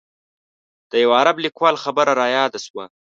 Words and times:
د 0.91 0.93
یوه 1.03 1.15
عرب 1.21 1.35
لیکوال 1.45 1.75
خبره 1.83 2.11
رایاده 2.21 2.59
شوه. 2.65 2.85